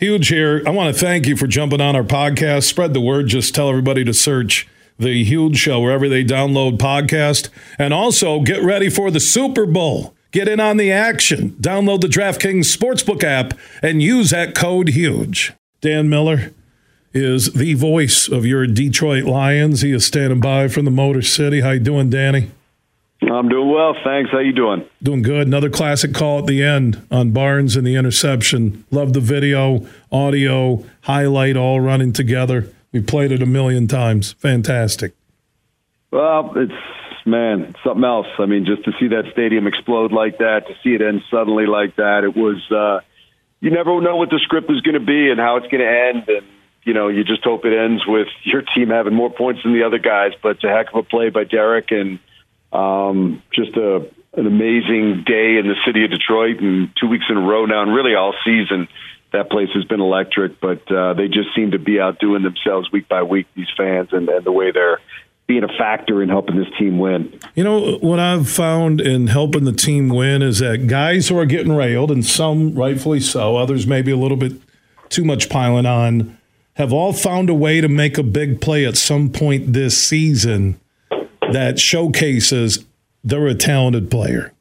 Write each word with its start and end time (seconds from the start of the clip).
Huge 0.00 0.28
here. 0.28 0.62
I 0.66 0.70
want 0.70 0.94
to 0.94 0.98
thank 0.98 1.26
you 1.26 1.36
for 1.36 1.46
jumping 1.46 1.82
on 1.82 1.94
our 1.94 2.02
podcast. 2.02 2.62
Spread 2.62 2.94
the 2.94 3.02
word. 3.02 3.26
Just 3.26 3.54
tell 3.54 3.68
everybody 3.68 4.02
to 4.04 4.14
search 4.14 4.66
the 4.98 5.22
Huge 5.24 5.58
Show 5.58 5.78
wherever 5.78 6.08
they 6.08 6.24
download 6.24 6.78
podcast. 6.78 7.50
And 7.78 7.92
also 7.92 8.40
get 8.40 8.62
ready 8.62 8.88
for 8.88 9.10
the 9.10 9.20
Super 9.20 9.66
Bowl. 9.66 10.14
Get 10.30 10.48
in 10.48 10.58
on 10.58 10.78
the 10.78 10.90
action. 10.90 11.50
Download 11.60 12.00
the 12.00 12.06
DraftKings 12.06 12.74
Sportsbook 12.74 13.22
app 13.22 13.52
and 13.82 14.02
use 14.02 14.30
that 14.30 14.54
code 14.54 14.88
HUGE. 14.88 15.52
Dan 15.82 16.08
Miller 16.08 16.54
is 17.12 17.52
the 17.52 17.74
voice 17.74 18.26
of 18.26 18.46
your 18.46 18.66
Detroit 18.66 19.24
Lions. 19.24 19.82
He 19.82 19.92
is 19.92 20.06
standing 20.06 20.40
by 20.40 20.68
from 20.68 20.86
the 20.86 20.90
Motor 20.90 21.20
City. 21.20 21.60
How 21.60 21.72
you 21.72 21.80
doing, 21.80 22.08
Danny? 22.08 22.52
I'm 23.22 23.48
doing 23.48 23.70
well, 23.70 23.94
thanks. 24.02 24.30
How 24.30 24.38
you 24.38 24.52
doing? 24.52 24.84
Doing 25.02 25.22
good. 25.22 25.46
Another 25.46 25.68
classic 25.70 26.14
call 26.14 26.40
at 26.40 26.46
the 26.46 26.62
end 26.62 27.06
on 27.10 27.32
Barnes 27.32 27.76
and 27.76 27.86
the 27.86 27.96
interception. 27.96 28.84
Love 28.90 29.12
the 29.12 29.20
video, 29.20 29.86
audio, 30.10 30.84
highlight 31.02 31.56
all 31.56 31.80
running 31.80 32.12
together. 32.12 32.72
We 32.92 33.00
played 33.02 33.30
it 33.30 33.42
a 33.42 33.46
million 33.46 33.86
times. 33.86 34.32
Fantastic. 34.32 35.12
Well, 36.10 36.52
it's 36.56 36.72
man, 37.26 37.76
something 37.84 38.04
else. 38.04 38.26
I 38.38 38.46
mean, 38.46 38.64
just 38.64 38.84
to 38.84 38.92
see 38.98 39.08
that 39.08 39.30
stadium 39.32 39.66
explode 39.66 40.12
like 40.12 40.38
that, 40.38 40.66
to 40.66 40.74
see 40.82 40.94
it 40.94 41.02
end 41.02 41.22
suddenly 41.30 41.66
like 41.66 41.96
that, 41.96 42.24
it 42.24 42.34
was. 42.34 42.58
uh 42.72 43.00
You 43.60 43.70
never 43.70 44.00
know 44.00 44.16
what 44.16 44.30
the 44.30 44.40
script 44.42 44.70
is 44.70 44.80
going 44.80 44.98
to 44.98 45.06
be 45.06 45.30
and 45.30 45.38
how 45.38 45.56
it's 45.56 45.68
going 45.68 45.84
to 45.84 46.08
end, 46.08 46.28
and 46.28 46.46
you 46.84 46.94
know, 46.94 47.08
you 47.08 47.22
just 47.22 47.44
hope 47.44 47.66
it 47.66 47.78
ends 47.78 48.02
with 48.06 48.28
your 48.44 48.62
team 48.74 48.88
having 48.88 49.14
more 49.14 49.30
points 49.30 49.62
than 49.62 49.74
the 49.74 49.84
other 49.84 49.98
guys. 49.98 50.32
But 50.42 50.56
it's 50.56 50.64
a 50.64 50.68
heck 50.68 50.88
of 50.88 50.94
a 50.96 51.02
play 51.02 51.28
by 51.28 51.44
Derrick 51.44 51.90
and 51.90 52.18
um, 52.72 53.42
just 53.52 53.76
a 53.76 54.08
an 54.34 54.46
amazing 54.46 55.24
day 55.26 55.58
in 55.58 55.66
the 55.66 55.74
city 55.84 56.04
of 56.04 56.10
Detroit, 56.10 56.60
and 56.60 56.90
two 57.00 57.08
weeks 57.08 57.24
in 57.28 57.36
a 57.36 57.40
row 57.40 57.66
now, 57.66 57.82
and 57.82 57.92
really 57.92 58.14
all 58.14 58.34
season. 58.44 58.88
That 59.32 59.50
place 59.50 59.68
has 59.74 59.84
been 59.84 60.00
electric, 60.00 60.60
but 60.60 60.90
uh, 60.90 61.14
they 61.14 61.28
just 61.28 61.54
seem 61.54 61.72
to 61.72 61.78
be 61.78 62.00
outdoing 62.00 62.42
themselves 62.42 62.90
week 62.90 63.08
by 63.08 63.22
week. 63.22 63.46
These 63.54 63.68
fans 63.76 64.08
and, 64.12 64.28
and 64.28 64.44
the 64.44 64.52
way 64.52 64.72
they're 64.72 65.00
being 65.46 65.64
a 65.64 65.68
factor 65.68 66.22
in 66.22 66.28
helping 66.28 66.56
this 66.56 66.68
team 66.78 66.98
win. 66.98 67.38
You 67.56 67.64
know 67.64 67.98
what 67.98 68.20
I've 68.20 68.48
found 68.48 69.00
in 69.00 69.26
helping 69.26 69.64
the 69.64 69.72
team 69.72 70.08
win 70.08 70.42
is 70.42 70.60
that 70.60 70.86
guys 70.86 71.28
who 71.28 71.38
are 71.38 71.46
getting 71.46 71.72
railed, 71.72 72.10
and 72.10 72.24
some 72.24 72.74
rightfully 72.74 73.20
so, 73.20 73.56
others 73.56 73.86
maybe 73.86 74.12
a 74.12 74.16
little 74.16 74.36
bit 74.36 74.52
too 75.08 75.24
much 75.24 75.48
piling 75.48 75.86
on, 75.86 76.38
have 76.74 76.92
all 76.92 77.12
found 77.12 77.50
a 77.50 77.54
way 77.54 77.80
to 77.80 77.88
make 77.88 78.16
a 78.16 78.22
big 78.22 78.60
play 78.60 78.86
at 78.86 78.96
some 78.96 79.28
point 79.28 79.72
this 79.72 80.00
season 80.00 80.80
that 81.52 81.78
showcases 81.78 82.84
they're 83.22 83.46
a 83.46 83.54
talented 83.54 84.10
player? 84.10 84.52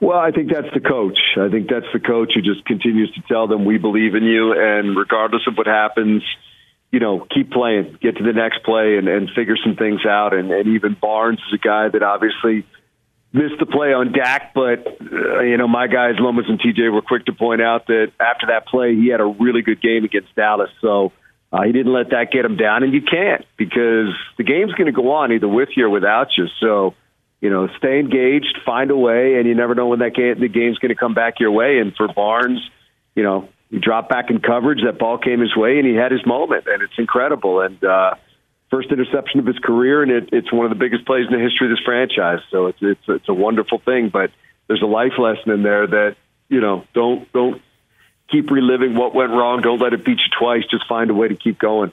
Well, 0.00 0.18
I 0.18 0.32
think 0.32 0.50
that's 0.52 0.72
the 0.74 0.80
coach. 0.80 1.18
I 1.36 1.48
think 1.48 1.70
that's 1.70 1.86
the 1.92 2.00
coach 2.00 2.32
who 2.34 2.42
just 2.42 2.64
continues 2.64 3.12
to 3.14 3.22
tell 3.28 3.46
them, 3.46 3.64
we 3.64 3.78
believe 3.78 4.16
in 4.16 4.24
you. 4.24 4.52
And 4.52 4.96
regardless 4.96 5.42
of 5.46 5.54
what 5.56 5.68
happens, 5.68 6.24
you 6.90 6.98
know, 6.98 7.24
keep 7.32 7.52
playing, 7.52 7.98
get 8.02 8.16
to 8.16 8.24
the 8.24 8.32
next 8.32 8.64
play 8.64 8.96
and, 8.98 9.06
and 9.06 9.30
figure 9.30 9.56
some 9.64 9.76
things 9.76 10.04
out. 10.04 10.34
And, 10.34 10.50
and 10.50 10.74
even 10.74 10.96
Barnes 11.00 11.38
is 11.46 11.54
a 11.54 11.58
guy 11.58 11.88
that 11.88 12.02
obviously 12.02 12.66
missed 13.32 13.60
the 13.60 13.66
play 13.66 13.94
on 13.94 14.12
Dak, 14.12 14.52
but, 14.54 14.86
uh, 14.86 15.40
you 15.40 15.56
know, 15.56 15.68
my 15.68 15.86
guys, 15.86 16.14
Lomas 16.18 16.46
and 16.48 16.60
TJ, 16.60 16.92
were 16.92 17.00
quick 17.00 17.24
to 17.26 17.32
point 17.32 17.62
out 17.62 17.86
that 17.86 18.12
after 18.20 18.48
that 18.48 18.66
play, 18.66 18.94
he 18.94 19.08
had 19.08 19.20
a 19.20 19.24
really 19.24 19.62
good 19.62 19.80
game 19.80 20.04
against 20.04 20.34
Dallas. 20.34 20.70
So, 20.80 21.12
uh, 21.52 21.62
he 21.62 21.72
didn't 21.72 21.92
let 21.92 22.10
that 22.10 22.30
get 22.32 22.44
him 22.44 22.56
down, 22.56 22.82
and 22.82 22.94
you 22.94 23.02
can't 23.02 23.44
because 23.58 24.08
the 24.38 24.44
game's 24.44 24.72
going 24.72 24.86
to 24.86 24.92
go 24.92 25.12
on 25.12 25.32
either 25.32 25.48
with 25.48 25.68
you 25.76 25.86
or 25.86 25.90
without 25.90 26.28
you. 26.36 26.46
So, 26.60 26.94
you 27.40 27.50
know, 27.50 27.68
stay 27.76 28.00
engaged, 28.00 28.58
find 28.64 28.90
a 28.90 28.96
way, 28.96 29.34
and 29.36 29.46
you 29.46 29.54
never 29.54 29.74
know 29.74 29.88
when 29.88 29.98
that 29.98 30.14
game, 30.14 30.40
the 30.40 30.48
game's 30.48 30.78
going 30.78 30.88
to 30.88 30.98
come 30.98 31.12
back 31.12 31.40
your 31.40 31.50
way. 31.50 31.78
And 31.78 31.94
for 31.94 32.08
Barnes, 32.08 32.60
you 33.14 33.22
know, 33.22 33.48
he 33.68 33.78
dropped 33.78 34.08
back 34.08 34.30
in 34.30 34.40
coverage, 34.40 34.80
that 34.84 34.98
ball 34.98 35.18
came 35.18 35.40
his 35.40 35.54
way, 35.54 35.78
and 35.78 35.86
he 35.86 35.94
had 35.94 36.10
his 36.10 36.24
moment, 36.24 36.66
and 36.66 36.82
it's 36.82 36.94
incredible. 36.96 37.60
And 37.60 37.82
uh, 37.84 38.14
first 38.70 38.90
interception 38.90 39.40
of 39.40 39.46
his 39.46 39.58
career, 39.58 40.02
and 40.02 40.10
it, 40.10 40.30
it's 40.32 40.50
one 40.50 40.64
of 40.64 40.70
the 40.70 40.76
biggest 40.76 41.04
plays 41.04 41.26
in 41.30 41.36
the 41.36 41.42
history 41.42 41.70
of 41.70 41.76
this 41.76 41.84
franchise. 41.84 42.40
So 42.50 42.66
it's 42.68 42.78
it's 42.80 43.04
it's 43.08 43.28
a 43.28 43.34
wonderful 43.34 43.78
thing, 43.78 44.08
but 44.10 44.30
there's 44.68 44.82
a 44.82 44.86
life 44.86 45.18
lesson 45.18 45.52
in 45.52 45.62
there 45.62 45.86
that 45.86 46.16
you 46.48 46.60
know 46.60 46.84
don't 46.94 47.30
don't 47.32 47.60
keep 48.32 48.50
reliving 48.50 48.94
what 48.96 49.14
went 49.14 49.30
wrong. 49.30 49.60
Don't 49.60 49.80
let 49.80 49.92
it 49.92 50.04
beat 50.04 50.18
you 50.18 50.38
twice. 50.38 50.64
Just 50.70 50.86
find 50.88 51.10
a 51.10 51.14
way 51.14 51.28
to 51.28 51.36
keep 51.36 51.58
going. 51.58 51.92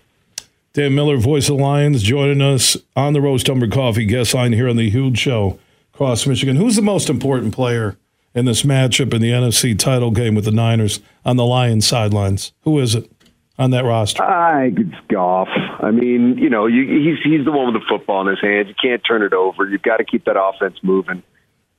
Dan 0.74 0.96
Miller, 0.96 1.18
voice 1.18 1.50
of 1.50 1.58
Lions, 1.58 2.02
joining 2.02 2.42
us 2.42 2.78
on 2.96 3.14
the 3.14 3.22
Roast 3.22 3.50
Umber 3.50 3.68
Coffee 3.68 4.06
guest 4.06 4.34
line 4.34 4.54
here 4.54 4.70
on 4.70 4.78
the 4.78 4.90
Huge 4.90 5.18
Show 5.18 5.60
across 5.94 6.26
Michigan. 6.26 6.56
Who's 6.56 6.76
the 6.76 6.82
most 6.82 7.10
important 7.10 7.54
player 7.54 7.98
in 8.34 8.46
this 8.46 8.64
matchup 8.64 9.14
in 9.14 9.22
the 9.22 9.32
NFC 9.32 9.78
title 9.78 10.12
game 10.12 10.36
with 10.36 10.46
the 10.46 10.52
Niners 10.52 11.02
on 11.26 11.36
the 11.36 11.46
Lions 11.46 11.86
sidelines? 11.86 12.54
Who 12.62 12.80
is 12.80 12.96
it 12.96 13.12
on 13.58 13.72
that 13.72 13.84
roster? 13.84 14.24
I 14.24 14.68
it's 14.68 15.08
Goff. 15.08 15.50
I 15.50 15.92
mean, 15.92 16.38
you 16.38 16.50
know, 16.50 16.68
you, 16.68 16.86
he's 16.86 17.20
he's 17.24 17.46
the 17.46 17.52
one 17.52 17.74
with 17.74 17.82
the 17.82 17.88
football 17.90 18.22
in 18.22 18.28
his 18.28 18.42
hands. 18.42 18.68
You 18.68 18.76
can't 18.82 19.02
turn 19.04 19.24
it 19.24 19.34
over. 19.34 19.68
You've 19.68 19.82
got 19.82 19.98
to 19.98 20.04
keep 20.04 20.26
that 20.26 20.40
offense 20.40 20.78
moving. 20.84 21.24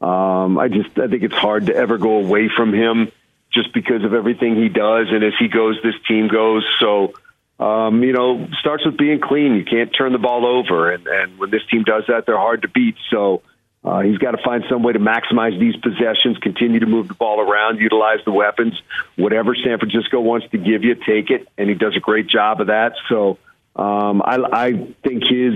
Um, 0.00 0.59
I 0.59 0.69
just 0.69 0.99
I 0.99 1.06
think 1.06 1.22
it's 1.22 1.34
hard 1.34 1.66
to 1.66 1.75
ever 1.75 1.97
go 1.97 2.16
away 2.16 2.49
from 2.54 2.75
him 2.75 3.12
just 3.53 3.72
because 3.72 4.05
of 4.05 4.15
everything 4.15 4.56
he 4.56 4.69
does. 4.69 5.09
And 5.11 5.25
as 5.25 5.33
he 5.38 5.49
goes, 5.49 5.78
this 5.83 5.94
team 6.06 6.28
goes. 6.28 6.65
So, 6.81 7.15
um, 7.59 8.03
you 8.03 8.12
know, 8.12 8.49
starts 8.61 8.84
with 8.84 8.97
being 8.97 9.21
clean. 9.21 9.55
You 9.55 9.65
can't 9.65 9.91
turn 9.97 10.12
the 10.12 10.19
ball 10.19 10.47
over. 10.47 10.93
And, 10.93 11.06
and 11.06 11.38
when 11.38 11.50
this 11.50 11.62
team 11.71 11.84
does 11.84 12.05
that, 12.09 12.27
they're 12.27 12.37
hard 12.38 12.62
to 12.62 12.69
beat. 12.69 12.97
So, 13.11 13.43
uh, 13.83 14.00
he's 14.00 14.19
got 14.19 14.33
to 14.33 14.43
find 14.44 14.62
some 14.69 14.83
way 14.83 14.93
to 14.93 14.99
maximize 14.99 15.59
these 15.59 15.75
possessions, 15.77 16.37
continue 16.38 16.81
to 16.81 16.87
move 16.87 17.09
the 17.09 17.15
ball 17.15 17.41
around, 17.41 17.78
utilize 17.78 18.19
the 18.27 18.33
weapons. 18.33 18.75
Whatever 19.16 19.55
San 19.55 19.78
Francisco 19.78 20.21
wants 20.21 20.47
to 20.50 20.59
give 20.59 20.84
you, 20.84 20.94
take 20.97 21.31
it. 21.31 21.49
And 21.56 21.69
he 21.69 21.75
does 21.75 21.97
a 21.97 22.00
great 22.00 22.27
job 22.27 22.61
of 22.61 22.67
that. 22.67 22.93
So, 23.09 23.38
um, 23.77 24.21
I, 24.22 24.37
I 24.53 24.72
think 25.03 25.22
his 25.25 25.55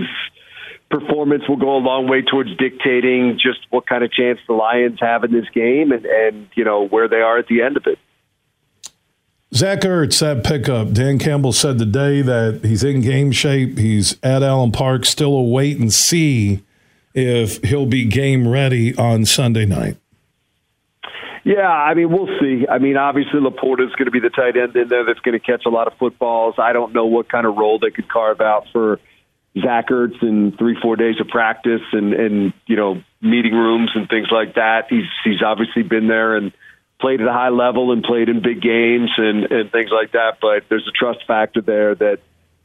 performance 0.89 1.43
will 1.49 1.57
go 1.57 1.77
a 1.77 1.79
long 1.79 2.07
way 2.07 2.21
towards 2.21 2.55
dictating 2.57 3.39
just 3.41 3.59
what 3.69 3.87
kind 3.87 4.03
of 4.03 4.11
chance 4.11 4.39
the 4.47 4.53
Lions 4.53 4.99
have 5.01 5.23
in 5.23 5.31
this 5.31 5.47
game 5.53 5.91
and, 5.91 6.05
and 6.05 6.47
you 6.55 6.63
know 6.63 6.87
where 6.87 7.07
they 7.07 7.21
are 7.21 7.37
at 7.37 7.47
the 7.47 7.61
end 7.61 7.77
of 7.77 7.85
it. 7.87 7.99
Zach 9.53 9.81
Ertz, 9.81 10.19
that 10.19 10.43
pickup. 10.43 10.91
Dan 10.91 11.17
Campbell 11.17 11.53
said 11.53 11.77
today 11.77 12.21
that 12.21 12.61
he's 12.63 12.83
in 12.83 13.01
game 13.01 13.31
shape. 13.31 13.77
He's 13.77 14.17
at 14.21 14.43
Allen 14.43 14.71
Park, 14.71 15.05
still 15.05 15.33
a 15.33 15.43
wait 15.43 15.79
and 15.79 15.93
see 15.93 16.63
if 17.13 17.63
he'll 17.63 17.85
be 17.85 18.03
game 18.05 18.47
ready 18.47 18.95
on 18.97 19.25
Sunday 19.25 19.65
night. 19.65 19.97
Yeah, 21.45 21.69
I 21.69 21.93
mean, 21.93 22.09
we'll 22.09 22.39
see. 22.39 22.65
I 22.67 22.79
mean, 22.79 22.97
obviously, 22.97 23.39
LaPorta 23.39 23.87
is 23.87 23.93
going 23.93 24.05
to 24.05 24.11
be 24.11 24.19
the 24.19 24.31
tight 24.31 24.57
end 24.57 24.75
in 24.75 24.87
there 24.89 25.05
that's 25.05 25.19
going 25.19 25.39
to 25.39 25.45
catch 25.45 25.63
a 25.65 25.69
lot 25.69 25.87
of 25.87 25.93
footballs. 25.99 26.55
I 26.57 26.73
don't 26.73 26.91
know 26.91 27.05
what 27.05 27.29
kind 27.29 27.45
of 27.45 27.55
role 27.55 27.77
they 27.77 27.91
could 27.91 28.09
carve 28.09 28.41
out 28.41 28.65
for 28.73 28.99
Zach 29.61 29.87
Ertz 29.89 30.21
in 30.21 30.51
three, 30.57 30.77
four 30.81 30.95
days 30.95 31.15
of 31.21 31.27
practice 31.27 31.81
and, 31.93 32.13
and, 32.13 32.53
you 32.67 32.75
know, 32.75 33.01
meeting 33.21 33.53
rooms 33.53 33.91
and 33.95 34.09
things 34.09 34.27
like 34.29 34.55
that. 34.55 34.87
He's, 34.89 35.05
he's 35.23 35.41
obviously 35.41 35.83
been 35.83 36.07
there 36.07 36.35
and 36.35 36.51
played 36.99 37.21
at 37.21 37.27
a 37.27 37.33
high 37.33 37.49
level 37.49 37.91
and 37.91 38.03
played 38.03 38.27
in 38.27 38.41
big 38.41 38.61
games 38.61 39.11
and, 39.17 39.49
and 39.51 39.71
things 39.71 39.91
like 39.91 40.11
that. 40.11 40.39
But 40.41 40.65
there's 40.69 40.87
a 40.87 40.91
trust 40.91 41.25
factor 41.25 41.61
there 41.61 41.95
that, 41.95 42.19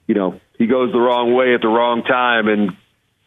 you 0.06 0.14
know, 0.16 0.40
he 0.58 0.66
goes 0.66 0.92
the 0.92 0.98
wrong 0.98 1.32
way 1.32 1.54
at 1.54 1.60
the 1.60 1.68
wrong 1.68 2.02
time. 2.02 2.48
And 2.48 2.76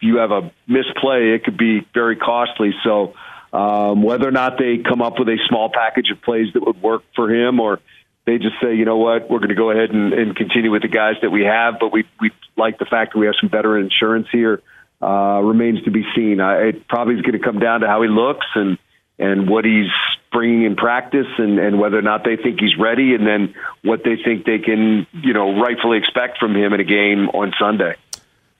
you 0.01 0.17
have 0.17 0.31
a 0.31 0.51
misplay, 0.67 1.33
it 1.33 1.45
could 1.45 1.57
be 1.57 1.87
very 1.93 2.17
costly. 2.17 2.73
So, 2.83 3.13
um, 3.53 4.03
whether 4.03 4.27
or 4.27 4.31
not 4.31 4.57
they 4.57 4.79
come 4.79 5.01
up 5.01 5.19
with 5.19 5.29
a 5.29 5.37
small 5.47 5.69
package 5.69 6.09
of 6.11 6.21
plays 6.21 6.47
that 6.53 6.65
would 6.65 6.81
work 6.81 7.03
for 7.15 7.33
him 7.33 7.59
or, 7.59 7.79
they 8.25 8.37
just 8.37 8.55
say, 8.61 8.75
you 8.75 8.85
know 8.85 8.97
what, 8.97 9.29
we're 9.29 9.39
going 9.39 9.49
to 9.49 9.55
go 9.55 9.71
ahead 9.71 9.91
and, 9.91 10.13
and 10.13 10.35
continue 10.35 10.71
with 10.71 10.81
the 10.81 10.87
guys 10.87 11.15
that 11.21 11.29
we 11.29 11.43
have, 11.43 11.75
but 11.79 11.91
we 11.91 12.05
we 12.19 12.31
like 12.55 12.79
the 12.79 12.85
fact 12.85 13.13
that 13.13 13.19
we 13.19 13.25
have 13.25 13.35
some 13.39 13.49
better 13.49 13.77
insurance 13.77 14.27
here. 14.31 14.61
Uh, 15.01 15.41
remains 15.41 15.83
to 15.83 15.91
be 15.91 16.05
seen. 16.15 16.39
I, 16.39 16.69
it 16.69 16.87
probably 16.87 17.15
is 17.15 17.21
going 17.23 17.33
to 17.33 17.43
come 17.43 17.59
down 17.59 17.81
to 17.81 17.87
how 17.87 18.03
he 18.03 18.07
looks 18.07 18.45
and 18.55 18.77
and 19.19 19.49
what 19.49 19.65
he's 19.65 19.91
bringing 20.31 20.63
in 20.63 20.75
practice, 20.75 21.27
and, 21.37 21.59
and 21.59 21.77
whether 21.79 21.99
or 21.99 22.01
not 22.01 22.23
they 22.23 22.37
think 22.37 22.59
he's 22.59 22.77
ready, 22.79 23.13
and 23.13 23.27
then 23.27 23.53
what 23.83 24.03
they 24.03 24.15
think 24.15 24.45
they 24.45 24.59
can, 24.59 25.05
you 25.11 25.33
know, 25.33 25.59
rightfully 25.61 25.97
expect 25.97 26.39
from 26.39 26.55
him 26.55 26.73
in 26.73 26.79
a 26.79 26.85
game 26.85 27.29
on 27.29 27.53
Sunday. 27.59 27.95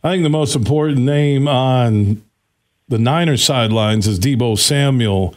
I 0.04 0.12
think 0.12 0.24
the 0.24 0.30
most 0.30 0.56
important 0.56 1.00
name 1.00 1.48
on 1.48 2.24
the 2.89 3.00
Niners 3.00 3.44
sidelines 3.44 4.06
is 4.06 4.19
Deebo 4.19 4.60
Samuel. 4.60 5.33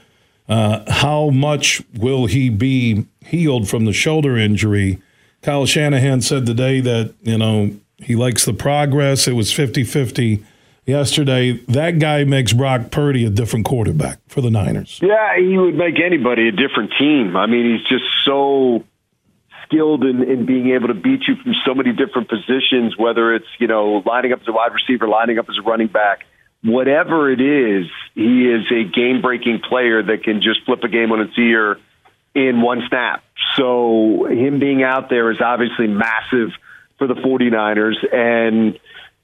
Uh, 0.48 0.90
how 0.90 1.30
much 1.30 1.82
will 1.94 2.26
he 2.26 2.48
be 2.48 3.06
healed 3.20 3.68
from 3.68 3.84
the 3.84 3.92
shoulder 3.92 4.36
injury? 4.36 5.00
Kyle 5.42 5.66
Shanahan 5.66 6.20
said 6.20 6.46
today 6.46 6.80
that, 6.80 7.14
you 7.22 7.38
know, 7.38 7.70
he 7.98 8.14
likes 8.14 8.44
the 8.44 8.52
progress. 8.52 9.26
It 9.26 9.32
was 9.32 9.52
50 9.52 9.84
50 9.84 10.44
yesterday. 10.86 11.52
That 11.68 11.98
guy 11.98 12.24
makes 12.24 12.52
Brock 12.52 12.90
Purdy 12.90 13.24
a 13.24 13.30
different 13.30 13.64
quarterback 13.64 14.18
for 14.28 14.40
the 14.40 14.50
Niners. 14.50 15.00
Yeah, 15.02 15.38
he 15.38 15.58
would 15.58 15.74
make 15.74 16.00
anybody 16.00 16.48
a 16.48 16.52
different 16.52 16.92
team. 16.98 17.36
I 17.36 17.46
mean, 17.46 17.76
he's 17.76 17.86
just 17.88 18.04
so 18.24 18.84
skilled 19.64 20.04
in, 20.04 20.22
in 20.22 20.46
being 20.46 20.70
able 20.70 20.88
to 20.88 20.94
beat 20.94 21.26
you 21.26 21.34
from 21.42 21.54
so 21.64 21.74
many 21.74 21.92
different 21.92 22.28
positions, 22.28 22.96
whether 22.96 23.34
it's, 23.34 23.46
you 23.58 23.66
know, 23.66 24.02
lining 24.06 24.32
up 24.32 24.40
as 24.42 24.48
a 24.48 24.52
wide 24.52 24.72
receiver, 24.72 25.08
lining 25.08 25.38
up 25.38 25.48
as 25.48 25.58
a 25.58 25.62
running 25.62 25.88
back 25.88 26.24
whatever 26.62 27.30
it 27.30 27.40
is, 27.40 27.86
he 28.14 28.48
is 28.48 28.64
a 28.70 28.84
game 28.84 29.22
breaking 29.22 29.60
player 29.60 30.02
that 30.02 30.22
can 30.24 30.42
just 30.42 30.64
flip 30.64 30.82
a 30.84 30.88
game 30.88 31.12
on 31.12 31.20
its 31.20 31.36
ear 31.38 31.78
in 32.34 32.60
one 32.60 32.82
snap. 32.88 33.22
So 33.56 34.26
him 34.28 34.58
being 34.58 34.82
out 34.82 35.08
there 35.08 35.30
is 35.30 35.40
obviously 35.40 35.86
massive 35.86 36.50
for 36.98 37.06
the 37.06 37.14
49ers 37.14 37.96
and 38.12 38.78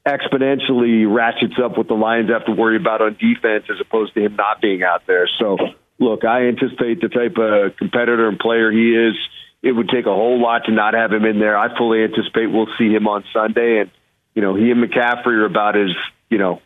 exponentially 0.05 1.11
ratchets 1.11 1.53
up 1.63 1.77
what 1.77 1.87
the 1.87 1.93
Lions 1.93 2.29
have 2.29 2.45
to 2.45 2.51
worry 2.51 2.75
about 2.75 3.01
on 3.01 3.15
defense 3.19 3.65
as 3.69 3.79
opposed 3.79 4.13
to 4.15 4.21
him 4.21 4.35
not 4.35 4.61
being 4.61 4.83
out 4.83 5.05
there. 5.07 5.29
So, 5.39 5.57
look, 5.99 6.25
I 6.25 6.47
anticipate 6.47 7.01
the 7.01 7.09
type 7.09 7.37
of 7.37 7.77
competitor 7.77 8.27
and 8.27 8.37
player 8.37 8.71
he 8.71 8.95
is. 8.95 9.15
It 9.61 9.71
would 9.71 9.89
take 9.89 10.05
a 10.05 10.13
whole 10.13 10.41
lot 10.41 10.65
to 10.65 10.71
not 10.71 10.93
have 10.93 11.13
him 11.13 11.23
in 11.23 11.39
there. 11.39 11.57
I 11.57 11.75
fully 11.77 12.03
anticipate 12.03 12.47
we'll 12.47 12.67
see 12.77 12.91
him 12.91 13.07
on 13.07 13.23
Sunday. 13.31 13.79
And, 13.79 13.91
you 14.35 14.41
know, 14.41 14.55
he 14.55 14.71
and 14.71 14.83
McCaffrey 14.83 15.37
are 15.37 15.45
about 15.45 15.77
as, 15.77 15.91
you 16.29 16.37
know, 16.37 16.61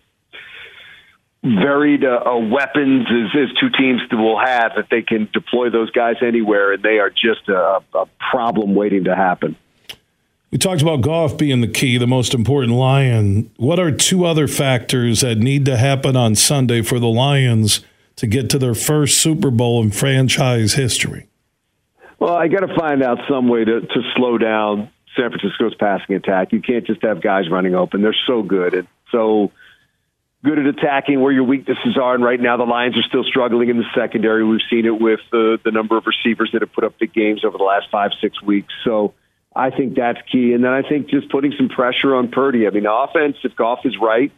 varied 1.55 2.03
uh, 2.03 2.23
uh, 2.25 2.37
weapons 2.37 3.07
as, 3.09 3.49
as 3.49 3.57
two 3.57 3.69
teams 3.69 4.01
will 4.11 4.39
have 4.39 4.73
that 4.75 4.87
they 4.89 5.01
can 5.01 5.29
deploy 5.33 5.69
those 5.69 5.91
guys 5.91 6.15
anywhere, 6.21 6.73
and 6.73 6.83
they 6.83 6.99
are 6.99 7.09
just 7.09 7.47
a, 7.47 7.81
a 7.93 8.05
problem 8.31 8.75
waiting 8.75 9.05
to 9.05 9.15
happen. 9.15 9.55
We 10.51 10.57
talked 10.57 10.81
about 10.81 11.01
Goff 11.01 11.37
being 11.37 11.59
the 11.61 11.67
key, 11.67 11.97
the 11.97 12.07
most 12.07 12.33
important 12.33 12.73
Lion. 12.73 13.51
What 13.57 13.79
are 13.79 13.91
two 13.91 14.25
other 14.25 14.47
factors 14.47 15.21
that 15.21 15.37
need 15.37 15.65
to 15.65 15.75
happen 15.75 16.15
on 16.15 16.35
Sunday 16.35 16.81
for 16.81 16.99
the 16.99 17.07
Lions 17.07 17.81
to 18.15 18.27
get 18.27 18.49
to 18.51 18.59
their 18.59 18.73
first 18.73 19.19
Super 19.19 19.51
Bowl 19.51 19.83
in 19.83 19.91
franchise 19.91 20.73
history? 20.73 21.27
Well, 22.19 22.33
I 22.33 22.47
got 22.47 22.61
to 22.61 22.73
find 22.75 23.03
out 23.03 23.19
some 23.29 23.49
way 23.49 23.65
to, 23.65 23.81
to 23.81 24.01
slow 24.15 24.37
down 24.37 24.89
San 25.15 25.29
Francisco's 25.29 25.75
passing 25.75 26.15
attack. 26.15 26.51
You 26.51 26.61
can't 26.61 26.85
just 26.85 27.01
have 27.03 27.21
guys 27.21 27.49
running 27.49 27.75
open. 27.75 28.01
They're 28.01 28.15
so 28.25 28.41
good 28.41 28.73
and 28.73 28.87
so 29.11 29.51
good 30.47 30.59
at 30.59 30.65
attacking 30.65 31.19
where 31.19 31.31
your 31.31 31.43
weaknesses 31.43 31.97
are. 32.01 32.15
And 32.15 32.23
right 32.23 32.39
now, 32.39 32.55
the 32.55 32.63
Lions 32.63 32.97
are 32.97 33.03
still 33.03 33.25
struggling 33.25 33.69
in 33.69 33.77
the 33.77 33.85
secondary. 33.93 34.45
We've 34.45 34.61
seen 34.69 34.85
it 34.85 34.99
with 34.99 35.19
the, 35.31 35.59
the 35.63 35.71
number 35.71 35.97
of 35.97 36.05
receivers 36.05 36.51
that 36.53 36.61
have 36.61 36.71
put 36.71 36.85
up 36.85 36.97
big 36.97 37.13
games 37.13 37.43
over 37.43 37.57
the 37.57 37.65
last 37.65 37.87
five, 37.91 38.11
six 38.21 38.41
weeks. 38.41 38.73
So 38.85 39.13
I 39.53 39.71
think 39.71 39.95
that's 39.95 40.19
key. 40.31 40.53
And 40.53 40.63
then 40.63 40.71
I 40.71 40.83
think 40.87 41.09
just 41.09 41.29
putting 41.29 41.53
some 41.57 41.67
pressure 41.67 42.15
on 42.15 42.29
Purdy. 42.29 42.65
I 42.65 42.69
mean, 42.69 42.83
the 42.83 42.93
offense, 42.93 43.35
if 43.43 43.55
Goff 43.55 43.79
is 43.83 43.95
right 44.01 44.31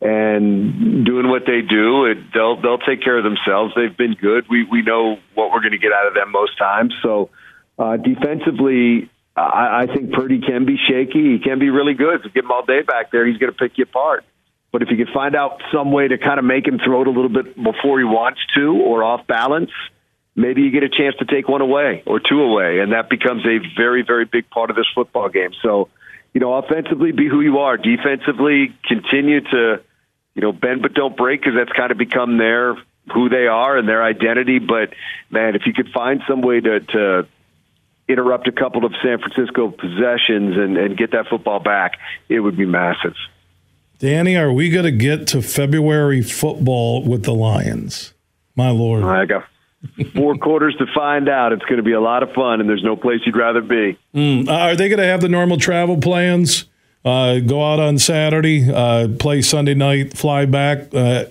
and 0.00 1.04
doing 1.04 1.28
what 1.28 1.42
they 1.46 1.62
do, 1.62 2.04
it, 2.04 2.18
they'll 2.32 2.60
they'll 2.60 2.78
take 2.78 3.02
care 3.02 3.18
of 3.18 3.24
themselves. 3.24 3.72
They've 3.74 3.96
been 3.96 4.14
good. 4.14 4.46
We 4.48 4.64
we 4.64 4.82
know 4.82 5.18
what 5.34 5.50
we're 5.50 5.62
going 5.62 5.72
to 5.72 5.78
get 5.78 5.92
out 5.92 6.06
of 6.06 6.14
them 6.14 6.30
most 6.30 6.56
times. 6.58 6.94
So 7.02 7.30
uh, 7.78 7.96
defensively, 7.96 9.10
I, 9.34 9.82
I 9.82 9.86
think 9.92 10.12
Purdy 10.12 10.40
can 10.40 10.64
be 10.64 10.76
shaky. 10.76 11.32
He 11.32 11.38
can 11.42 11.58
be 11.58 11.70
really 11.70 11.94
good. 11.94 12.20
If 12.20 12.24
you 12.26 12.30
give 12.30 12.44
him 12.44 12.52
all 12.52 12.64
day 12.64 12.82
back 12.82 13.10
there, 13.10 13.26
he's 13.26 13.38
going 13.38 13.52
to 13.52 13.58
pick 13.58 13.78
you 13.78 13.84
apart. 13.84 14.24
But 14.72 14.82
if 14.82 14.90
you 14.90 14.96
could 14.96 15.12
find 15.14 15.34
out 15.34 15.62
some 15.72 15.92
way 15.92 16.08
to 16.08 16.18
kind 16.18 16.38
of 16.38 16.44
make 16.44 16.66
him 16.66 16.78
throw 16.78 17.02
it 17.02 17.06
a 17.06 17.10
little 17.10 17.30
bit 17.30 17.54
before 17.54 17.98
he 17.98 18.04
wants 18.04 18.40
to 18.54 18.76
or 18.82 19.04
off 19.04 19.26
balance, 19.26 19.70
maybe 20.34 20.62
you 20.62 20.70
get 20.70 20.82
a 20.82 20.88
chance 20.88 21.16
to 21.18 21.24
take 21.24 21.48
one 21.48 21.62
away 21.62 22.02
or 22.06 22.20
two 22.20 22.42
away, 22.42 22.80
and 22.80 22.92
that 22.92 23.08
becomes 23.08 23.44
a 23.46 23.58
very, 23.76 24.02
very 24.02 24.26
big 24.26 24.48
part 24.50 24.70
of 24.70 24.76
this 24.76 24.86
football 24.94 25.28
game. 25.28 25.50
So, 25.62 25.88
you 26.34 26.40
know, 26.40 26.54
offensively, 26.54 27.12
be 27.12 27.28
who 27.28 27.40
you 27.40 27.58
are. 27.58 27.76
Defensively, 27.78 28.74
continue 28.84 29.40
to, 29.40 29.80
you 30.34 30.42
know, 30.42 30.52
bend 30.52 30.82
but 30.82 30.92
don't 30.92 31.16
break 31.16 31.40
because 31.40 31.54
that's 31.56 31.72
kind 31.72 31.90
of 31.90 31.98
become 31.98 32.36
their 32.36 32.76
who 33.14 33.28
they 33.28 33.46
are 33.46 33.78
and 33.78 33.88
their 33.88 34.02
identity. 34.02 34.58
But 34.58 34.92
man, 35.30 35.54
if 35.54 35.62
you 35.64 35.72
could 35.72 35.90
find 35.90 36.22
some 36.28 36.42
way 36.42 36.60
to, 36.60 36.80
to 36.80 37.26
interrupt 38.08 38.48
a 38.48 38.52
couple 38.52 38.84
of 38.84 38.92
San 39.02 39.18
Francisco 39.18 39.70
possessions 39.70 40.56
and, 40.56 40.76
and 40.76 40.96
get 40.96 41.12
that 41.12 41.28
football 41.28 41.60
back, 41.60 41.98
it 42.28 42.40
would 42.40 42.56
be 42.56 42.66
massive. 42.66 43.14
Danny, 43.98 44.36
are 44.36 44.52
we 44.52 44.68
going 44.68 44.84
to 44.84 44.90
get 44.90 45.26
to 45.28 45.40
February 45.40 46.22
football 46.22 47.02
with 47.02 47.24
the 47.24 47.32
Lions? 47.32 48.12
My 48.54 48.70
lord. 48.70 49.04
I 49.04 49.24
got 49.24 49.44
four 50.14 50.34
quarters 50.40 50.76
to 50.78 50.86
find 50.94 51.28
out. 51.28 51.52
It's 51.52 51.64
going 51.64 51.78
to 51.78 51.82
be 51.82 51.92
a 51.92 52.00
lot 52.00 52.22
of 52.22 52.32
fun, 52.32 52.60
and 52.60 52.68
there's 52.68 52.84
no 52.84 52.96
place 52.96 53.20
you'd 53.24 53.36
rather 53.36 53.62
be. 53.62 53.98
Mm. 54.14 54.48
Are 54.48 54.76
they 54.76 54.88
going 54.88 54.98
to 54.98 55.06
have 55.06 55.20
the 55.20 55.28
normal 55.28 55.56
travel 55.56 55.98
plans? 55.98 56.66
Uh, 57.04 57.38
go 57.38 57.64
out 57.64 57.78
on 57.78 57.98
Saturday, 57.98 58.70
uh, 58.70 59.08
play 59.18 59.40
Sunday 59.40 59.74
night, 59.74 60.16
fly 60.16 60.44
back. 60.44 60.92
Uh, 60.92 61.26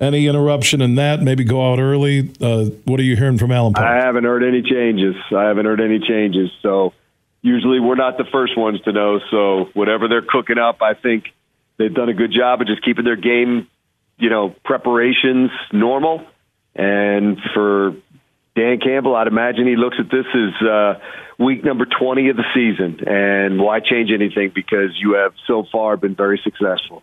any 0.00 0.26
interruption 0.26 0.80
in 0.80 0.96
that? 0.96 1.22
Maybe 1.22 1.44
go 1.44 1.72
out 1.72 1.78
early. 1.78 2.32
Uh, 2.40 2.64
what 2.84 2.98
are 2.98 3.04
you 3.04 3.16
hearing 3.16 3.38
from 3.38 3.52
Allen 3.52 3.74
Park? 3.74 3.86
I 3.86 4.04
haven't 4.04 4.24
heard 4.24 4.42
any 4.42 4.62
changes. 4.62 5.14
I 5.34 5.44
haven't 5.44 5.66
heard 5.66 5.80
any 5.80 6.00
changes. 6.00 6.50
So 6.62 6.94
usually 7.42 7.80
we're 7.80 7.96
not 7.96 8.18
the 8.18 8.24
first 8.24 8.58
ones 8.58 8.80
to 8.82 8.92
know. 8.92 9.20
So 9.30 9.70
whatever 9.74 10.08
they're 10.08 10.22
cooking 10.26 10.58
up, 10.58 10.82
I 10.82 10.94
think 10.94 11.32
they've 11.80 11.92
done 11.92 12.08
a 12.08 12.14
good 12.14 12.30
job 12.30 12.60
of 12.60 12.68
just 12.68 12.84
keeping 12.84 13.04
their 13.04 13.16
game, 13.16 13.66
you 14.18 14.30
know, 14.30 14.54
preparations 14.64 15.50
normal 15.72 16.24
and 16.74 17.38
for 17.52 17.94
Dan 18.54 18.78
Campbell, 18.80 19.14
I'd 19.16 19.26
imagine 19.26 19.66
he 19.66 19.76
looks 19.76 19.96
at 19.98 20.10
this 20.10 20.26
as 20.34 20.66
uh, 20.66 21.00
week 21.38 21.64
number 21.64 21.86
20 21.86 22.28
of 22.30 22.36
the 22.36 22.44
season. 22.54 23.08
And 23.08 23.60
why 23.60 23.80
change 23.80 24.10
anything? 24.12 24.52
Because 24.54 24.90
you 24.98 25.14
have 25.14 25.32
so 25.46 25.64
far 25.70 25.96
been 25.96 26.14
very 26.14 26.40
successful. 26.42 27.02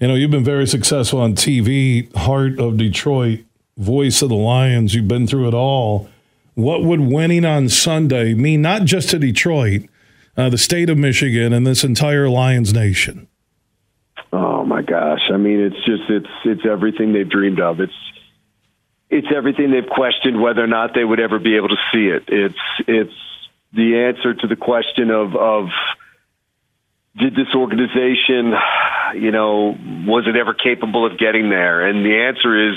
You 0.00 0.08
know, 0.08 0.14
you've 0.14 0.30
been 0.30 0.44
very 0.44 0.66
successful 0.66 1.20
on 1.20 1.34
TV, 1.34 2.14
Heart 2.16 2.58
of 2.58 2.76
Detroit, 2.76 3.40
Voice 3.76 4.22
of 4.22 4.28
the 4.28 4.34
Lions. 4.34 4.94
You've 4.94 5.08
been 5.08 5.26
through 5.26 5.48
it 5.48 5.54
all. 5.54 6.08
What 6.54 6.84
would 6.84 7.00
winning 7.00 7.44
on 7.44 7.68
Sunday 7.68 8.34
mean, 8.34 8.60
not 8.60 8.84
just 8.84 9.10
to 9.10 9.18
Detroit, 9.18 9.82
uh, 10.36 10.50
the 10.50 10.58
state 10.58 10.90
of 10.90 10.98
Michigan, 10.98 11.52
and 11.52 11.66
this 11.66 11.84
entire 11.84 12.28
Lions 12.28 12.74
nation? 12.74 13.28
Oh 14.62 14.64
my 14.64 14.80
gosh! 14.80 15.22
I 15.28 15.38
mean, 15.38 15.58
it's 15.58 15.84
just 15.84 16.08
it's 16.08 16.34
it's 16.44 16.62
everything 16.64 17.12
they've 17.12 17.28
dreamed 17.28 17.58
of. 17.58 17.80
It's 17.80 17.92
it's 19.10 19.26
everything 19.34 19.72
they've 19.72 19.90
questioned 19.90 20.40
whether 20.40 20.62
or 20.62 20.68
not 20.68 20.94
they 20.94 21.02
would 21.02 21.18
ever 21.18 21.40
be 21.40 21.56
able 21.56 21.70
to 21.70 21.76
see 21.92 22.06
it. 22.06 22.26
It's 22.28 22.54
it's 22.86 23.12
the 23.72 24.04
answer 24.06 24.34
to 24.34 24.46
the 24.46 24.54
question 24.54 25.10
of 25.10 25.34
of 25.34 25.68
did 27.18 27.34
this 27.34 27.52
organization, 27.56 28.54
you 29.16 29.32
know, 29.32 29.76
was 30.06 30.28
it 30.28 30.36
ever 30.36 30.54
capable 30.54 31.10
of 31.10 31.18
getting 31.18 31.50
there? 31.50 31.84
And 31.84 32.06
the 32.06 32.28
answer 32.28 32.70
is 32.70 32.76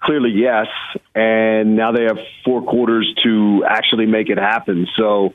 clearly 0.00 0.30
yes. 0.30 0.68
And 1.12 1.74
now 1.74 1.90
they 1.90 2.04
have 2.04 2.20
four 2.44 2.62
quarters 2.62 3.12
to 3.24 3.64
actually 3.68 4.06
make 4.06 4.30
it 4.30 4.38
happen. 4.38 4.86
So, 4.96 5.34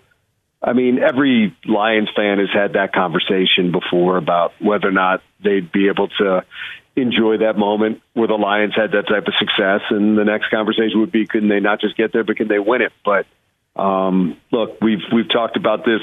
I 0.63 0.73
mean, 0.73 0.99
every 0.99 1.55
Lions 1.65 2.09
fan 2.15 2.37
has 2.37 2.49
had 2.53 2.73
that 2.73 2.93
conversation 2.93 3.71
before 3.71 4.17
about 4.17 4.53
whether 4.59 4.87
or 4.87 4.91
not 4.91 5.23
they'd 5.43 5.71
be 5.71 5.87
able 5.87 6.07
to 6.19 6.45
enjoy 6.95 7.37
that 7.37 7.57
moment 7.57 8.01
where 8.13 8.27
the 8.27 8.35
Lions 8.35 8.73
had 8.75 8.91
that 8.91 9.07
type 9.07 9.27
of 9.27 9.33
success. 9.39 9.81
And 9.89 10.17
the 10.17 10.25
next 10.25 10.49
conversation 10.49 10.99
would 10.99 11.11
be, 11.11 11.25
can 11.25 11.47
they 11.47 11.59
not 11.59 11.81
just 11.81 11.97
get 11.97 12.13
there, 12.13 12.23
but 12.23 12.37
can 12.37 12.47
they 12.47 12.59
win 12.59 12.81
it? 12.81 12.91
But 13.03 13.25
um, 13.81 14.37
look, 14.51 14.79
we've 14.81 15.01
we've 15.13 15.29
talked 15.29 15.57
about 15.57 15.85
this 15.85 16.01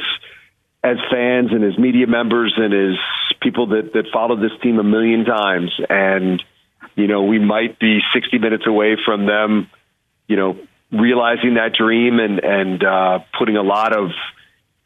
as 0.82 0.96
fans 1.10 1.50
and 1.52 1.64
as 1.64 1.78
media 1.78 2.06
members 2.06 2.54
and 2.56 2.72
as 2.72 2.98
people 3.40 3.68
that 3.68 3.92
that 3.92 4.06
follow 4.12 4.36
this 4.36 4.52
team 4.62 4.78
a 4.78 4.84
million 4.84 5.24
times. 5.24 5.70
And 5.88 6.42
you 6.96 7.06
know, 7.06 7.22
we 7.22 7.38
might 7.38 7.78
be 7.78 8.00
60 8.12 8.38
minutes 8.38 8.64
away 8.66 8.96
from 9.04 9.26
them, 9.26 9.70
you 10.26 10.36
know, 10.36 10.58
realizing 10.90 11.54
that 11.54 11.74
dream 11.74 12.18
and 12.18 12.40
and 12.42 12.82
uh, 12.82 13.18
putting 13.38 13.56
a 13.56 13.62
lot 13.62 13.96
of 13.96 14.10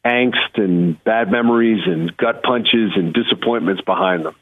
angst 0.04 0.56
and 0.56 1.02
bad 1.04 1.30
memories 1.30 1.82
and 1.86 2.16
gut 2.16 2.42
punches 2.42 2.92
and 2.96 3.12
disappointments 3.14 3.82
behind 3.82 4.24
them. 4.24 4.34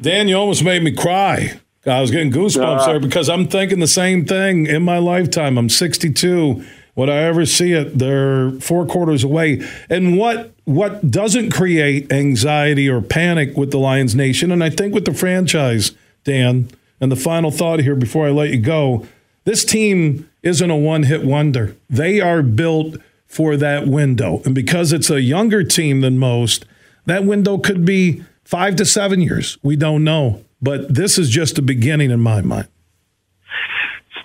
Dan, 0.00 0.28
you 0.28 0.36
almost 0.36 0.64
made 0.64 0.82
me 0.82 0.92
cry. 0.92 1.60
I 1.86 2.00
was 2.00 2.10
getting 2.10 2.30
goosebumps 2.30 2.80
uh, 2.80 2.86
there 2.86 3.00
because 3.00 3.28
I'm 3.28 3.48
thinking 3.48 3.80
the 3.80 3.86
same 3.86 4.24
thing 4.24 4.66
in 4.66 4.82
my 4.82 4.98
lifetime. 4.98 5.58
I'm 5.58 5.68
62. 5.68 6.64
Would 6.96 7.08
I 7.08 7.16
ever 7.16 7.46
see 7.46 7.72
it? 7.72 7.98
They're 7.98 8.50
four 8.52 8.86
quarters 8.86 9.24
away. 9.24 9.66
And 9.88 10.18
what 10.18 10.52
what 10.64 11.10
doesn't 11.10 11.50
create 11.50 12.12
anxiety 12.12 12.88
or 12.88 13.00
panic 13.00 13.56
with 13.56 13.70
the 13.70 13.78
Lions 13.78 14.14
Nation, 14.14 14.52
and 14.52 14.62
I 14.62 14.70
think 14.70 14.94
with 14.94 15.04
the 15.04 15.14
franchise, 15.14 15.92
Dan, 16.24 16.68
and 17.00 17.10
the 17.10 17.16
final 17.16 17.50
thought 17.50 17.80
here 17.80 17.96
before 17.96 18.26
I 18.26 18.30
let 18.30 18.50
you 18.50 18.60
go, 18.60 19.06
this 19.44 19.64
team 19.64 20.28
isn't 20.42 20.70
a 20.70 20.76
one 20.76 21.04
hit 21.04 21.24
wonder. 21.24 21.74
They 21.88 22.20
are 22.20 22.42
built 22.42 22.96
for 23.30 23.56
that 23.56 23.86
window. 23.86 24.42
And 24.44 24.56
because 24.56 24.92
it's 24.92 25.08
a 25.08 25.20
younger 25.20 25.62
team 25.62 26.00
than 26.00 26.18
most, 26.18 26.66
that 27.06 27.24
window 27.24 27.58
could 27.58 27.84
be 27.84 28.24
five 28.44 28.74
to 28.76 28.84
seven 28.84 29.20
years. 29.20 29.56
We 29.62 29.76
don't 29.76 30.02
know. 30.02 30.44
But 30.60 30.92
this 30.92 31.16
is 31.16 31.30
just 31.30 31.54
the 31.54 31.62
beginning 31.62 32.10
in 32.10 32.20
my 32.20 32.42
mind. 32.42 32.66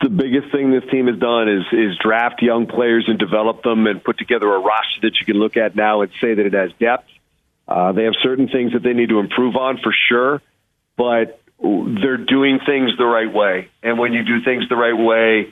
The 0.01 0.09
biggest 0.09 0.51
thing 0.51 0.71
this 0.71 0.83
team 0.91 1.07
has 1.07 1.17
done 1.17 1.47
is 1.47 1.63
is 1.71 1.97
draft 2.03 2.41
young 2.41 2.67
players 2.67 3.05
and 3.07 3.17
develop 3.17 3.63
them 3.63 3.87
and 3.87 4.03
put 4.03 4.17
together 4.17 4.53
a 4.53 4.59
roster 4.59 5.01
that 5.03 5.19
you 5.19 5.25
can 5.25 5.35
look 5.35 5.55
at 5.55 5.75
now 5.75 6.01
and 6.01 6.11
say 6.19 6.33
that 6.33 6.45
it 6.45 6.53
has 6.53 6.71
depth. 6.79 7.09
Uh, 7.67 7.91
they 7.91 8.03
have 8.03 8.13
certain 8.21 8.47
things 8.47 8.73
that 8.73 8.83
they 8.83 8.93
need 8.93 9.09
to 9.09 9.19
improve 9.19 9.55
on 9.55 9.79
for 9.81 9.93
sure, 10.09 10.41
but 10.97 11.39
they're 11.59 12.17
doing 12.17 12.59
things 12.65 12.91
the 12.97 13.05
right 13.05 13.33
way. 13.33 13.69
And 13.81 13.97
when 13.97 14.13
you 14.13 14.23
do 14.23 14.43
things 14.43 14.67
the 14.69 14.75
right 14.75 14.97
way, 14.97 15.51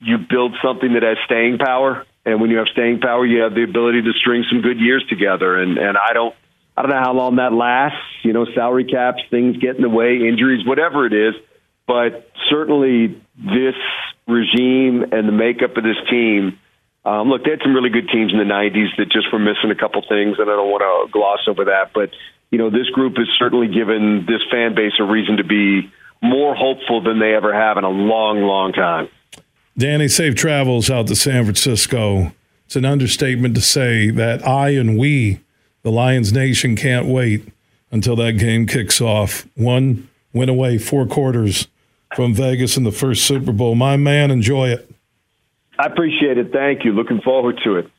you 0.00 0.18
build 0.18 0.56
something 0.64 0.94
that 0.94 1.02
has 1.02 1.18
staying 1.26 1.58
power. 1.58 2.04
And 2.24 2.40
when 2.40 2.50
you 2.50 2.58
have 2.58 2.68
staying 2.72 3.00
power, 3.00 3.26
you 3.26 3.42
have 3.42 3.54
the 3.54 3.64
ability 3.64 4.02
to 4.02 4.12
string 4.12 4.44
some 4.50 4.60
good 4.62 4.78
years 4.78 5.04
together. 5.08 5.56
And 5.60 5.78
and 5.78 5.96
I 5.98 6.12
don't 6.12 6.34
I 6.76 6.82
don't 6.82 6.90
know 6.90 7.02
how 7.02 7.12
long 7.14 7.36
that 7.36 7.52
lasts. 7.52 7.98
You 8.22 8.32
know, 8.32 8.46
salary 8.54 8.84
caps, 8.84 9.22
things 9.30 9.56
get 9.58 9.76
in 9.76 9.82
the 9.82 9.88
way, 9.88 10.26
injuries, 10.28 10.66
whatever 10.66 11.06
it 11.06 11.12
is. 11.12 11.34
But 11.86 12.30
certainly, 12.48 13.20
this 13.36 13.74
regime 14.28 15.02
and 15.10 15.28
the 15.28 15.32
makeup 15.32 15.76
of 15.76 15.82
this 15.82 15.98
team 16.08 16.58
Um, 17.04 17.28
look, 17.28 17.42
they 17.44 17.50
had 17.50 17.60
some 17.62 17.74
really 17.74 17.90
good 17.90 18.08
teams 18.08 18.32
in 18.32 18.38
the 18.38 18.44
'90s 18.44 18.94
that 18.96 19.10
just 19.10 19.32
were 19.32 19.40
missing 19.40 19.70
a 19.70 19.74
couple 19.74 20.02
things, 20.08 20.38
and 20.38 20.48
I 20.48 20.54
don't 20.54 20.70
want 20.70 20.82
to 20.86 21.10
gloss 21.12 21.40
over 21.48 21.64
that. 21.64 21.90
But 21.92 22.10
you 22.50 22.58
know, 22.58 22.70
this 22.70 22.88
group 22.90 23.16
has 23.16 23.26
certainly 23.38 23.66
given 23.66 24.24
this 24.26 24.42
fan 24.50 24.74
base 24.76 24.92
a 25.00 25.04
reason 25.04 25.38
to 25.38 25.44
be 25.44 25.90
more 26.22 26.54
hopeful 26.54 27.02
than 27.02 27.18
they 27.18 27.34
ever 27.34 27.52
have 27.52 27.76
in 27.76 27.84
a 27.84 27.90
long, 27.90 28.42
long 28.42 28.72
time. 28.72 29.08
Danny, 29.76 30.08
safe 30.08 30.34
travels 30.34 30.90
out 30.90 31.06
to 31.06 31.16
San 31.16 31.44
Francisco. 31.44 32.32
It's 32.66 32.76
an 32.76 32.84
understatement 32.84 33.54
to 33.54 33.60
say 33.60 34.10
that 34.10 34.46
I 34.46 34.70
and 34.70 34.98
we, 34.98 35.40
the 35.82 35.90
Lions 35.90 36.32
Nation, 36.32 36.76
can't 36.76 37.06
wait 37.06 37.48
until 37.90 38.16
that 38.16 38.32
game 38.32 38.66
kicks 38.66 39.00
off. 39.00 39.46
One 39.54 40.08
win 40.32 40.48
away, 40.48 40.78
four 40.78 41.06
quarters 41.06 41.68
from 42.14 42.34
Vegas 42.34 42.76
in 42.76 42.84
the 42.84 42.92
first 42.92 43.24
Super 43.24 43.52
Bowl. 43.52 43.74
My 43.74 43.96
man, 43.96 44.30
enjoy 44.30 44.68
it. 44.68 44.90
I 45.78 45.86
appreciate 45.86 46.38
it. 46.38 46.52
Thank 46.52 46.84
you. 46.84 46.92
Looking 46.92 47.20
forward 47.22 47.58
to 47.64 47.76
it. 47.76 47.90